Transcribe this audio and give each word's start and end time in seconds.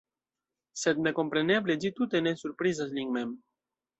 Sed, 0.83 1.01
nekompreneble, 1.07 1.77
ĝi 1.85 1.93
tute 2.01 2.21
ne 2.29 2.35
surprizas 2.45 2.97
lin 2.99 3.13
mem. 3.19 3.37